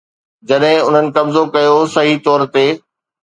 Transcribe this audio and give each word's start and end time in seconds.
جڏهن 0.51 0.79
انهن 0.85 1.11
قبضو 1.17 1.43
ڪيو، 1.53 1.77
صحيح 1.95 2.17
طور 2.29 2.47
تي 2.57 2.67